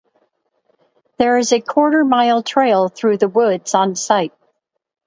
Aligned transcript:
There 1.19 1.37
is 1.37 1.53
a 1.53 1.61
quarter-mile 1.61 2.41
trail 2.41 2.89
through 2.89 3.17
the 3.17 3.29
woods 3.29 3.75
on 3.75 3.95
site. 3.95 4.33